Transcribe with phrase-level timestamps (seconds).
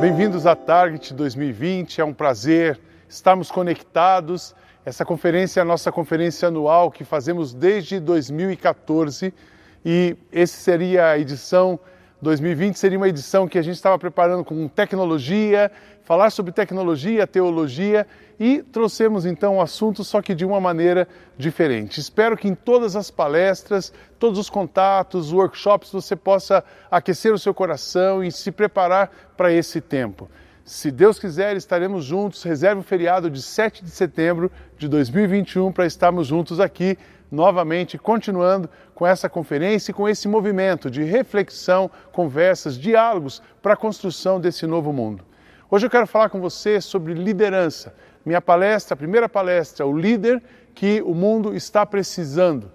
[0.00, 2.00] Bem-vindos à Target 2020.
[2.00, 2.78] É um prazer
[3.08, 4.54] estarmos conectados.
[4.84, 9.34] Essa conferência é a nossa conferência anual que fazemos desde 2014
[9.84, 11.80] e esse seria a edição
[12.20, 15.70] 2020 seria uma edição que a gente estava preparando com tecnologia,
[16.02, 18.06] falar sobre tecnologia, teologia
[18.40, 22.00] e trouxemos então o assunto só que de uma maneira diferente.
[22.00, 27.54] Espero que em todas as palestras, todos os contatos, workshops você possa aquecer o seu
[27.54, 30.28] coração e se preparar para esse tempo.
[30.64, 32.42] Se Deus quiser, estaremos juntos.
[32.42, 36.98] Reserve o feriado de 7 de setembro de 2021 para estarmos juntos aqui
[37.30, 43.76] novamente, continuando com essa conferência e com esse movimento de reflexão, conversas, diálogos para a
[43.76, 45.24] construção desse novo mundo.
[45.70, 47.94] Hoje eu quero falar com você sobre liderança.
[48.24, 50.42] Minha palestra, a primeira palestra, o líder
[50.74, 52.70] que o mundo está precisando.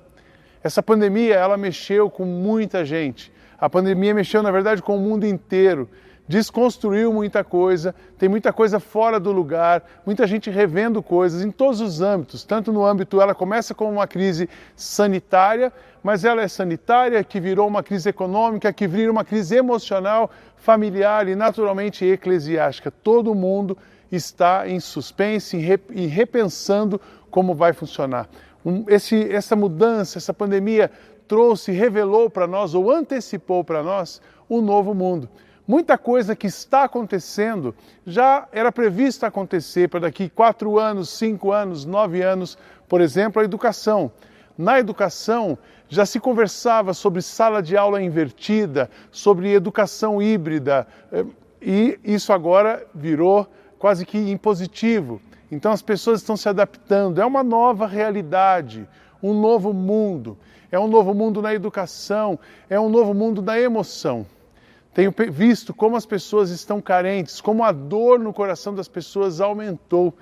[0.64, 3.34] Essa pandemia, ela mexeu com muita gente.
[3.60, 5.90] A pandemia mexeu, na verdade, com o mundo inteiro
[6.28, 11.82] desconstruiu muita coisa, tem muita coisa fora do lugar, muita gente revendo coisas em todos
[11.82, 15.72] os âmbitos, tanto no âmbito, ela começa como uma crise sanitária,
[16.02, 21.28] mas ela é sanitária, que virou uma crise econômica, que vira uma crise emocional, familiar
[21.28, 22.92] e naturalmente eclesiástica.
[22.92, 23.78] Todo mundo
[24.12, 27.00] está em suspense e repensando
[27.30, 28.30] como vai funcionar.
[28.88, 30.90] Esse, essa mudança, essa pandemia
[31.28, 35.28] trouxe, revelou para nós ou antecipou para nós um novo mundo.
[35.66, 37.74] Muita coisa que está acontecendo
[38.06, 42.58] já era prevista acontecer para daqui quatro anos, cinco anos, nove anos,
[42.90, 44.12] por exemplo, a educação.
[44.58, 51.26] Na educação já se conversava sobre sala de aula invertida, sobre educação híbrida, eh,
[51.62, 53.48] e isso agora virou
[53.80, 55.22] quase que impositivo.
[55.50, 58.86] Então as pessoas estão se adaptando, é uma nova realidade,
[59.22, 60.38] um novo mundo.
[60.70, 62.38] É um novo mundo na educação,
[62.70, 64.26] é um novo mundo da emoção.
[64.94, 70.14] Tenho visto como as pessoas estão carentes, como a dor no coração das pessoas aumentou,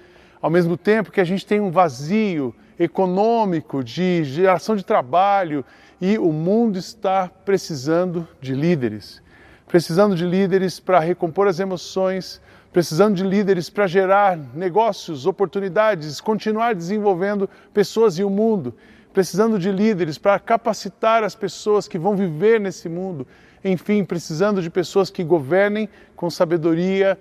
[0.42, 5.64] ao mesmo tempo que a gente tem um vazio econômico, de geração de trabalho
[6.00, 9.22] e o mundo está precisando de líderes.
[9.68, 16.74] Precisando de líderes para recompor as emoções, precisando de líderes para gerar negócios, oportunidades, continuar
[16.74, 18.74] desenvolvendo pessoas e o mundo,
[19.14, 23.28] precisando de líderes para capacitar as pessoas que vão viver nesse mundo
[23.64, 27.18] enfim, precisando de pessoas que governem com sabedoria,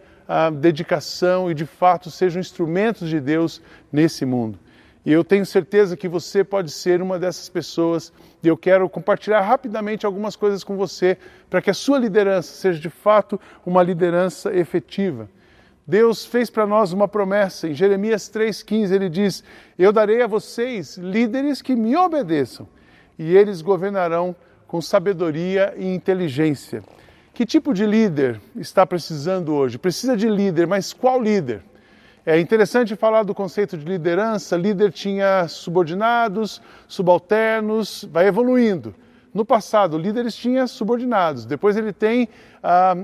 [0.60, 3.60] dedicação e de fato sejam instrumentos de Deus
[3.92, 4.58] nesse mundo.
[5.04, 8.12] E eu tenho certeza que você pode ser uma dessas pessoas
[8.42, 11.16] e eu quero compartilhar rapidamente algumas coisas com você
[11.48, 15.28] para que a sua liderança seja de fato uma liderança efetiva.
[15.86, 17.68] Deus fez para nós uma promessa.
[17.68, 19.42] Em Jeremias 3,15 ele diz:
[19.78, 22.68] Eu darei a vocês líderes que me obedeçam,
[23.18, 24.34] e eles governarão
[24.66, 26.82] com sabedoria e inteligência.
[27.34, 29.78] Que tipo de líder está precisando hoje?
[29.78, 31.62] Precisa de líder, mas qual líder?
[32.24, 34.56] É interessante falar do conceito de liderança.
[34.56, 38.94] Líder tinha subordinados, subalternos, vai evoluindo.
[39.32, 42.28] No passado, líderes tinha subordinados, depois ele tem
[42.62, 42.96] ah,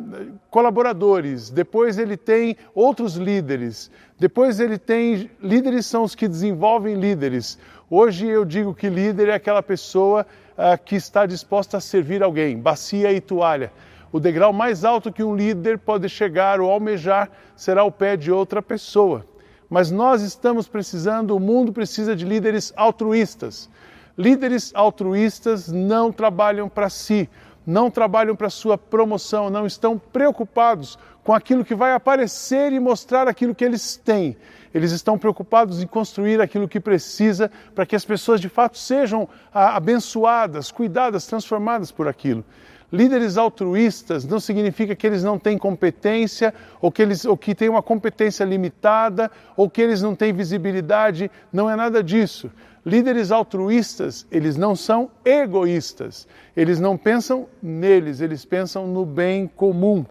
[0.51, 7.59] colaboradores, depois ele tem outros líderes, depois ele tem líderes são os que desenvolvem líderes.
[7.89, 10.27] Hoje eu digo que líder é aquela pessoa
[10.59, 13.71] uh, que está disposta a servir alguém, bacia e toalha.
[14.11, 18.33] O degrau mais alto que um líder pode chegar ou almejar será o pé de
[18.33, 19.25] outra pessoa.
[19.71, 23.71] Mas nós estamos precisando, o mundo precisa de líderes altruístas.
[24.19, 27.29] Líderes altruístas não trabalham para si,
[27.67, 33.29] não trabalham para sua promoção, não estão preocupados com aquilo que vai aparecer e mostrar
[33.29, 34.37] aquilo que eles têm.
[34.73, 39.29] Eles estão preocupados em construir aquilo que precisa para que as pessoas de fato sejam
[39.53, 42.45] abençoadas, cuidadas, transformadas por aquilo.
[42.93, 47.69] Líderes altruístas não significa que eles não têm competência, ou que, eles, ou que têm
[47.69, 52.49] uma competência limitada, ou que eles não têm visibilidade, não é nada disso.
[52.87, 60.07] Líderes altruístas, eles não são egoístas, eles não pensam neles, eles pensam no bem comum.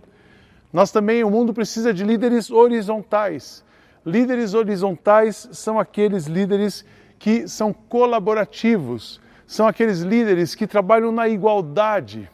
[0.74, 3.64] Nós também, o mundo precisa de líderes horizontais.
[4.06, 6.84] Líderes horizontais são aqueles líderes
[7.18, 12.30] que são colaborativos, são aqueles líderes que trabalham na igualdade.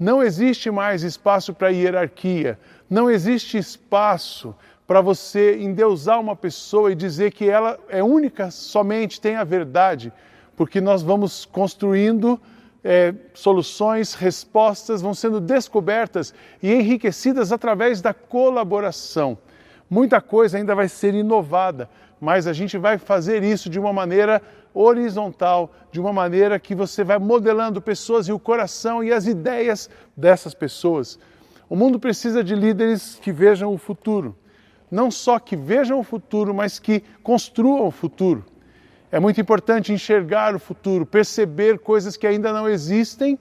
[0.00, 2.58] Não existe mais espaço para hierarquia,
[2.88, 4.54] não existe espaço
[4.86, 10.12] para você endeusar uma pessoa e dizer que ela é única, somente tem a verdade,
[10.56, 12.40] porque nós vamos construindo
[12.84, 19.36] é, soluções, respostas vão sendo descobertas e enriquecidas através da colaboração.
[19.90, 21.90] Muita coisa ainda vai ser inovada,
[22.20, 24.40] mas a gente vai fazer isso de uma maneira
[24.72, 29.90] horizontal, de uma maneira que você vai modelando pessoas e o coração e as ideias
[30.16, 31.18] dessas pessoas.
[31.68, 34.36] O mundo precisa de líderes que vejam o futuro.
[34.90, 38.44] Não só que vejam o futuro, mas que construam o futuro.
[39.10, 43.38] É muito importante enxergar o futuro, perceber coisas que ainda não existem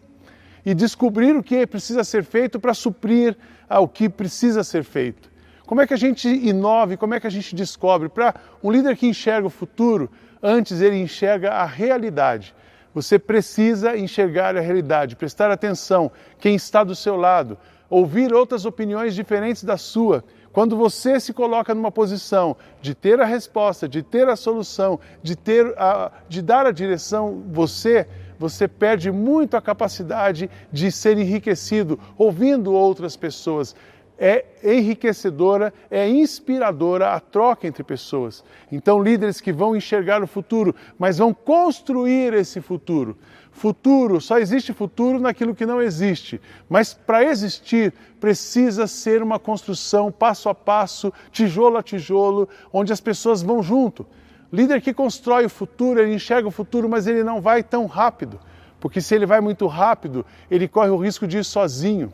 [0.65, 3.37] e descobrir o que precisa ser feito para suprir
[3.69, 5.29] o que precisa ser feito.
[5.65, 8.07] Como é que a gente inove, como é que a gente descobre?
[8.09, 10.09] Para um líder que enxerga o futuro,
[10.41, 12.53] antes ele enxerga a realidade.
[12.93, 17.57] Você precisa enxergar a realidade, prestar atenção quem está do seu lado,
[17.89, 20.23] ouvir outras opiniões diferentes da sua.
[20.55, 25.35] Quando você se coloca numa posição de ter a resposta, de ter a solução, de
[25.35, 28.07] ter a, de dar a direção, você
[28.39, 33.75] você perde muito a capacidade de ser enriquecido ouvindo outras pessoas
[34.17, 38.43] é enriquecedora, é inspiradora a troca entre pessoas.
[38.71, 43.17] Então, líderes que vão enxergar o futuro, mas vão construir esse futuro.
[43.55, 46.41] Futuro, só existe futuro naquilo que não existe.
[46.67, 52.99] Mas para existir, precisa ser uma construção passo a passo, tijolo a tijolo, onde as
[52.99, 54.05] pessoas vão junto.
[54.51, 58.41] Líder que constrói o futuro, ele enxerga o futuro, mas ele não vai tão rápido.
[58.77, 62.11] Porque se ele vai muito rápido, ele corre o risco de ir sozinho.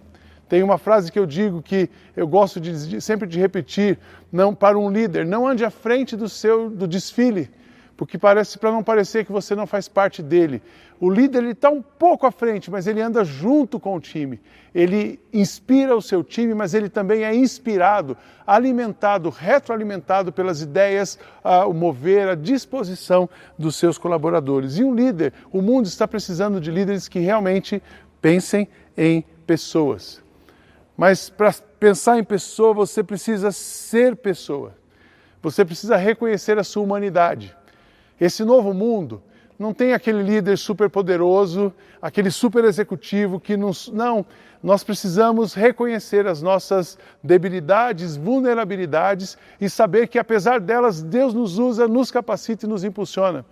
[0.47, 3.97] Tem uma frase que eu digo que eu gosto de, sempre de repetir,
[4.31, 7.49] não para um líder, não ande à frente do seu do desfile,
[8.01, 10.59] porque parece para não parecer que você não faz parte dele.
[11.00, 14.42] O líder está um pouco à frente, mas ele anda junto com o time.
[14.74, 18.18] Ele inspira o seu time, mas ele também é inspirado,
[18.48, 24.80] alimentado, retroalimentado pelas ideias, a, o mover, a disposição dos seus colaboradores.
[24.80, 27.83] E um líder, o mundo está precisando de líderes que realmente
[28.19, 28.68] pensem
[28.98, 30.24] em pessoas.
[30.98, 34.74] Mas para pensar em pessoa, você precisa ser pessoa.
[35.44, 37.60] Você precisa reconhecer a sua humanidade.
[38.21, 39.23] Esse novo mundo
[39.57, 43.89] não tem aquele líder super poderoso, aquele super executivo que nos.
[43.91, 44.23] Não,
[44.62, 51.88] nós precisamos reconhecer as nossas debilidades, vulnerabilidades e saber que apesar delas, Deus nos usa,
[51.88, 53.44] nos capacita e nos impulsiona.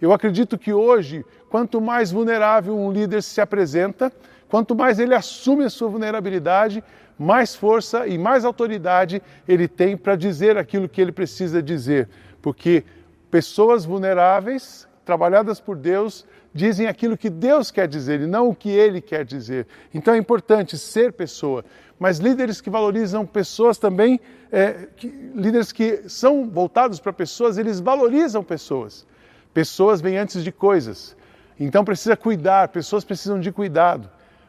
[0.00, 4.12] Eu acredito que hoje, quanto mais vulnerável um líder se apresenta,
[4.48, 6.82] Quanto mais ele assume a sua vulnerabilidade,
[7.18, 12.08] mais força e mais autoridade ele tem para dizer aquilo que ele precisa dizer.
[12.40, 12.84] Porque
[13.30, 18.70] pessoas vulneráveis, trabalhadas por Deus, dizem aquilo que Deus quer dizer e não o que
[18.70, 19.66] ele quer dizer.
[19.92, 21.64] Então é importante ser pessoa.
[21.98, 24.20] Mas líderes que valorizam pessoas também,
[24.52, 29.06] é, que, líderes que são voltados para pessoas, eles valorizam pessoas.
[29.52, 31.16] Pessoas vêm antes de coisas.
[31.58, 34.08] Então precisa cuidar, pessoas precisam de cuidado.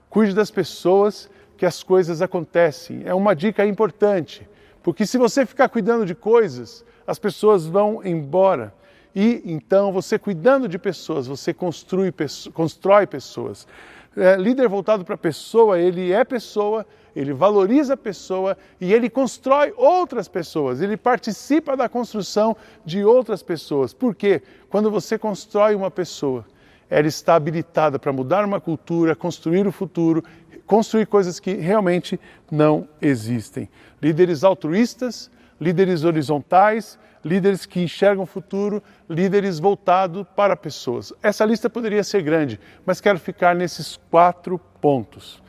[0.10, 3.02] Cuide das pessoas que as coisas acontecem.
[3.06, 4.48] É uma dica importante,
[4.84, 8.72] porque se você ficar cuidando de coisas, as pessoas vão embora.
[9.16, 12.14] E então, você cuidando de pessoas, você construi,
[12.54, 13.68] constrói pessoas.
[14.16, 16.86] É, líder voltado para a pessoa, ele é pessoa,
[17.16, 23.42] ele valoriza a pessoa e ele constrói outras pessoas, ele participa da construção de outras
[23.42, 23.92] pessoas.
[23.92, 24.44] Por quê?
[24.70, 26.46] Quando você constrói uma pessoa,
[26.88, 30.24] ela está habilitada para mudar uma cultura, construir o futuro,
[30.68, 32.20] construir coisas que realmente
[32.52, 33.68] não existem.
[34.00, 41.14] Líderes altruístas, líderes horizontais, líderes que enxergam o futuro, líderes voltados para pessoas.
[41.22, 45.42] Essa lista poderia ser grande, mas quero ficar nesses quatro pontos.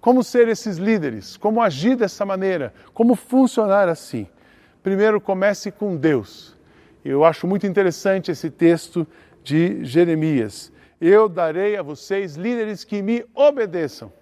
[0.00, 1.36] Como ser esses líderes?
[1.36, 2.72] Como agir dessa maneira?
[2.94, 4.26] Como funcionar assim?
[4.82, 6.56] Primeiro, comece com Deus.
[7.04, 9.06] Eu acho muito interessante esse texto
[9.42, 10.72] de Jeremias.
[11.00, 14.12] Eu darei a vocês líderes que me obedeçam.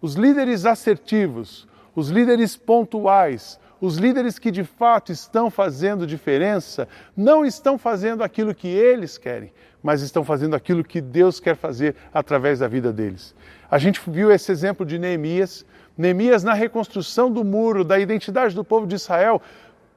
[0.00, 7.44] Os líderes assertivos, os líderes pontuais, os líderes que de fato estão fazendo diferença, não
[7.44, 12.60] estão fazendo aquilo que eles querem, mas estão fazendo aquilo que Deus quer fazer através
[12.60, 13.34] da vida deles.
[13.70, 15.66] A gente viu esse exemplo de Neemias.
[15.98, 19.42] Neemias, na reconstrução do muro, da identidade do povo de Israel,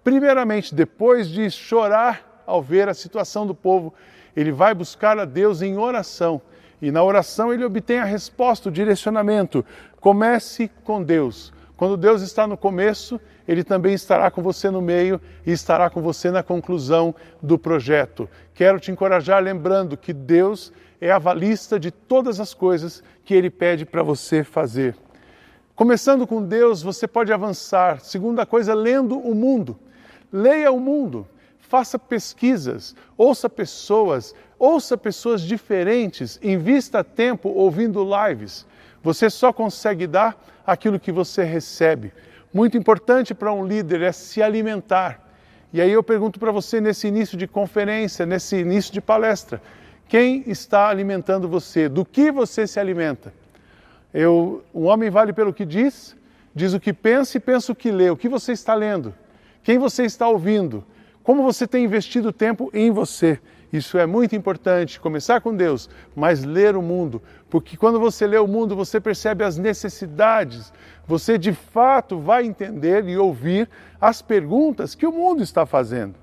[0.04, 3.94] primeiramente, depois de chorar ao ver a situação do povo,
[4.36, 6.42] ele vai buscar a Deus em oração.
[6.82, 9.66] E na oração ele obtém a resposta, o direcionamento.
[10.02, 11.54] Comece com Deus.
[11.78, 16.02] Quando Deus está no começo, Ele também estará com você no meio e estará com
[16.02, 18.28] você na conclusão do projeto.
[18.54, 23.50] Quero te encorajar lembrando que Deus é a valista de todas as coisas que Ele
[23.50, 24.98] pede para você fazer.
[25.76, 28.02] Começando com Deus, você pode avançar.
[28.02, 29.80] Segunda coisa, lendo o mundo.
[30.34, 31.26] Leia o mundo
[31.68, 38.66] faça pesquisas, ouça pessoas, ouça pessoas diferentes, invista tempo ouvindo lives.
[39.04, 42.12] Você só consegue dar aquilo que você recebe.
[42.54, 45.26] Muito importante para um líder é se alimentar.
[45.72, 49.62] E aí eu pergunto para você nesse início de conferência, nesse início de palestra,
[50.10, 51.88] quem está alimentando você?
[51.88, 53.34] Do que você se alimenta?
[54.14, 56.16] Eu, um homem vale pelo que diz,
[56.54, 59.14] diz o que pensa e pensa o que lê, o que você está lendo,
[59.64, 60.84] quem você está ouvindo,
[61.24, 63.40] como você tem investido tempo em você.
[63.72, 68.38] Isso é muito importante, começar com Deus, mas ler o mundo, porque quando você lê
[68.38, 70.72] o mundo, você percebe as necessidades,
[71.06, 73.70] você de fato vai entender e ouvir
[74.00, 76.16] as perguntas que o mundo está fazendo.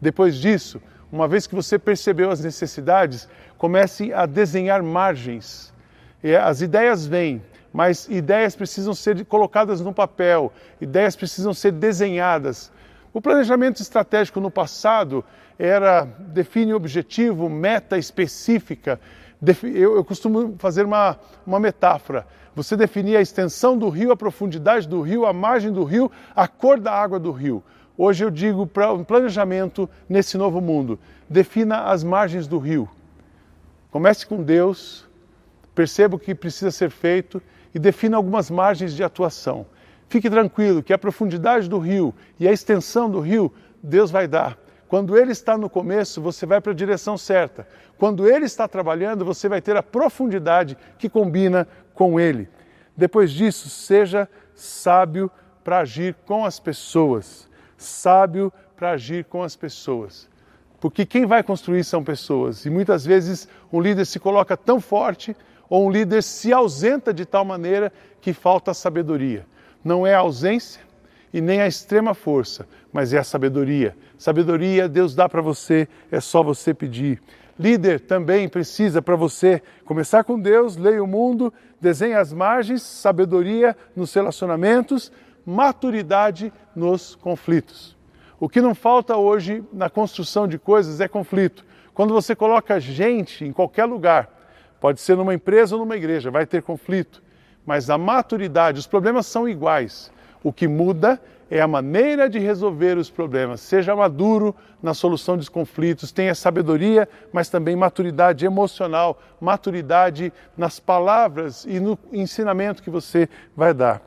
[0.00, 0.82] Depois disso,
[1.12, 5.72] uma vez que você percebeu as necessidades, comece a desenhar margens.
[6.42, 7.42] As ideias vêm,
[7.72, 12.72] mas ideias precisam ser colocadas no papel, ideias precisam ser desenhadas.
[13.12, 15.24] O planejamento estratégico no passado
[15.58, 19.00] era define objetivo, meta específica.
[19.62, 22.26] Eu, eu costumo fazer uma, uma metáfora.
[22.54, 26.46] Você definia a extensão do rio, a profundidade do rio, a margem do rio, a
[26.46, 27.62] cor da água do rio.
[27.96, 30.98] Hoje eu digo para um planejamento nesse novo mundo:
[31.28, 32.88] defina as margens do rio.
[33.90, 35.08] Comece com Deus,
[35.74, 37.42] perceba o que precisa ser feito
[37.74, 39.66] e defina algumas margens de atuação.
[40.10, 44.58] Fique tranquilo que a profundidade do rio e a extensão do rio Deus vai dar.
[44.88, 47.64] Quando ele está no começo, você vai para a direção certa.
[47.96, 52.48] Quando ele está trabalhando, você vai ter a profundidade que combina com ele.
[52.96, 55.30] Depois disso, seja sábio
[55.62, 57.48] para agir com as pessoas.
[57.78, 60.28] Sábio para agir com as pessoas.
[60.80, 62.66] Porque quem vai construir são pessoas.
[62.66, 65.36] E muitas vezes um líder se coloca tão forte
[65.68, 69.46] ou um líder se ausenta de tal maneira que falta sabedoria.
[69.84, 70.80] Não é a ausência
[71.32, 73.96] e nem a extrema força, mas é a sabedoria.
[74.18, 77.22] Sabedoria Deus dá para você, é só você pedir.
[77.58, 83.76] Líder também precisa para você começar com Deus, leia o mundo, desenhe as margens, sabedoria
[83.94, 85.12] nos relacionamentos,
[85.44, 87.96] maturidade nos conflitos.
[88.38, 91.64] O que não falta hoje na construção de coisas é conflito.
[91.92, 94.40] Quando você coloca gente em qualquer lugar,
[94.80, 97.22] Pode ser numa empresa ou numa igreja, vai ter conflito.
[97.64, 100.10] Mas a maturidade, os problemas são iguais.
[100.42, 103.60] O que muda é a maneira de resolver os problemas.
[103.60, 111.64] Seja maduro na solução dos conflitos, tenha sabedoria, mas também maturidade emocional, maturidade nas palavras
[111.64, 114.00] e no ensinamento que você vai dar.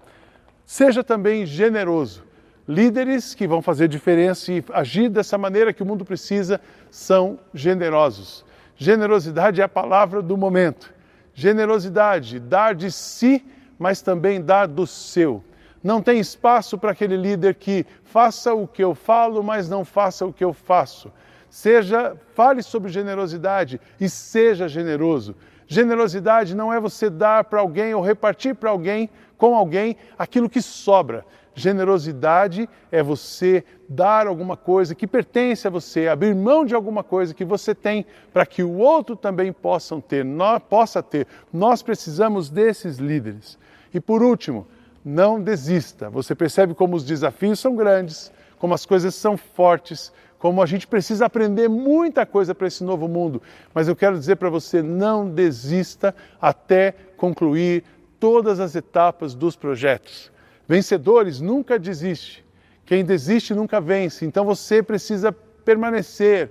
[0.65, 2.23] Seja também generoso.
[2.65, 8.45] Líderes que vão fazer diferença e agir dessa maneira que o mundo precisa são generosos.
[8.77, 10.92] Generosidade é a palavra do momento.
[11.33, 13.43] Generosidade, dar de si,
[13.79, 15.43] mas também dar do seu.
[15.83, 20.25] Não tem espaço para aquele líder que faça o que eu falo, mas não faça
[20.25, 21.11] o que eu faço.
[21.49, 25.35] Seja, fale sobre generosidade e seja generoso.
[25.67, 30.61] Generosidade não é você dar para alguém ou repartir para alguém, com alguém, aquilo que
[30.61, 31.25] sobra.
[31.55, 37.33] Generosidade é você dar alguma coisa que pertence a você, abrir mão de alguma coisa
[37.33, 41.27] que você tem para que o outro também possa ter, nós, possa ter.
[41.51, 43.57] Nós precisamos desses líderes.
[43.93, 44.67] E por último,
[45.05, 46.09] não desista.
[46.09, 50.87] Você percebe como os desafios são grandes, como as coisas são fortes, como a gente
[50.87, 53.41] precisa aprender muita coisa para esse novo mundo.
[53.73, 57.83] Mas eu quero dizer para você, não desista até concluir
[58.19, 60.32] todas as etapas dos projetos.
[60.67, 62.43] Vencedores nunca desiste.
[62.85, 64.25] Quem desiste nunca vence.
[64.25, 66.49] Então você precisa permanecer,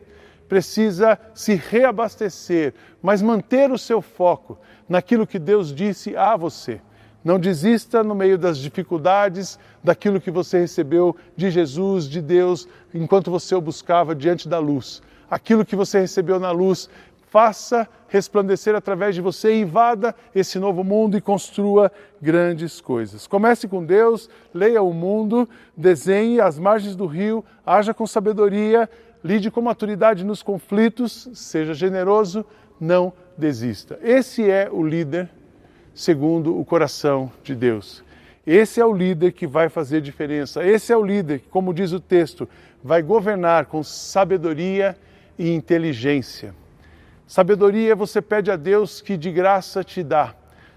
[0.49, 6.81] precisa se reabastecer, mas manter o seu foco naquilo que Deus disse a você.
[7.25, 13.31] Não desista no meio das dificuldades daquilo que você recebeu de Jesus, de Deus, enquanto
[13.31, 15.01] você o buscava diante da luz.
[15.31, 16.91] Aquilo que você recebeu na luz,
[17.33, 23.27] faça resplandecer através de você invada esse novo mundo e construa grandes coisas.
[23.27, 28.87] Comece com Deus, leia o mundo, desenhe as margens do rio, haja com sabedoria,
[29.25, 32.45] lide com maturidade nos conflitos, seja generoso,
[32.79, 33.99] não desista.
[34.03, 35.31] Esse é o líder
[35.95, 38.05] segundo o coração de Deus.
[38.47, 40.63] Esse é o líder que vai fazer diferença.
[40.63, 42.47] Esse é o líder que, como diz o texto,
[42.85, 44.95] vai governar com sabedoria
[45.39, 46.55] e inteligência.
[47.33, 50.35] Sabedoria você pede a Deus que de graça te dá.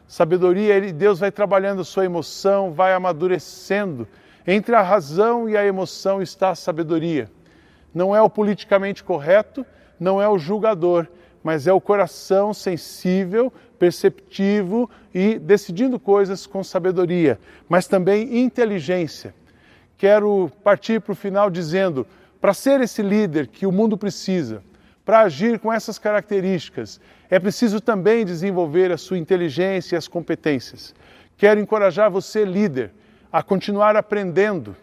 [0.08, 4.08] Sabedoria, Deus vai trabalhando a sua emoção, vai amadurecendo.
[4.48, 7.30] Entre a razão e a emoção está a sabedoria.
[7.94, 9.66] Não é o politicamente correto,
[10.00, 11.08] não é o julgador,
[11.44, 19.36] mas é o coração sensível, perceptivo e decidindo coisas com sabedoria, mas também inteligência.
[19.98, 22.08] Quero partir para o final dizendo:
[22.40, 24.64] para ser esse líder que o mundo precisa,
[25.06, 30.96] para agir com essas características, é preciso também desenvolver a sua inteligência e as competências.
[31.38, 32.92] Quero encorajar você, líder,
[33.32, 34.76] a continuar aprendendo.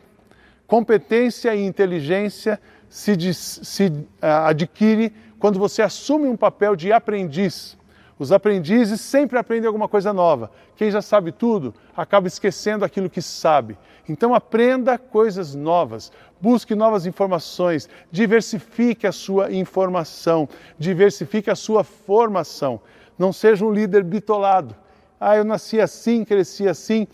[0.66, 7.76] Competência e inteligência se, se uh, adquire quando você assume um papel de aprendiz.
[8.22, 10.48] Os aprendizes sempre aprendem alguma coisa nova.
[10.76, 13.76] Quem já sabe tudo acaba esquecendo aquilo que sabe.
[14.08, 20.48] Então aprenda coisas novas, busque novas informações, diversifique a sua informação,
[20.78, 22.80] diversifique a sua formação.
[23.18, 24.76] Não seja um líder bitolado.
[25.18, 27.08] Ah, eu nasci assim, cresci assim,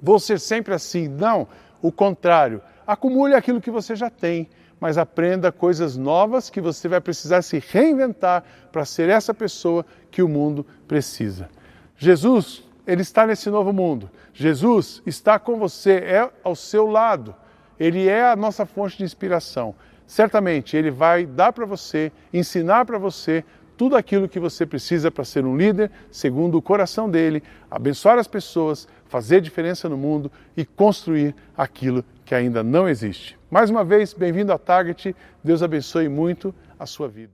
[0.00, 1.08] vou ser sempre assim.
[1.08, 1.46] Não,
[1.82, 2.62] o contrário.
[2.86, 4.48] Acumule aquilo que você já tem
[4.80, 10.22] mas aprenda coisas novas que você vai precisar se reinventar para ser essa pessoa que
[10.22, 11.48] o mundo precisa.
[11.96, 14.10] Jesus, ele está nesse novo mundo.
[14.34, 17.34] Jesus está com você, é ao seu lado.
[17.80, 19.74] Ele é a nossa fonte de inspiração.
[20.06, 23.44] Certamente ele vai dar para você, ensinar para você
[23.76, 28.26] tudo aquilo que você precisa para ser um líder segundo o coração dele, abençoar as
[28.26, 33.38] pessoas, fazer diferença no mundo e construir aquilo que ainda não existe.
[33.48, 35.14] Mais uma vez, bem-vindo à Target.
[35.44, 37.32] Deus abençoe muito a sua vida.